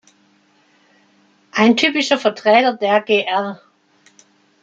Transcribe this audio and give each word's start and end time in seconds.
Ein 1.51 1.77
typischer 1.77 2.17
Vertreter 2.17 2.73
der 2.75 3.01
Gr. 3.03 3.61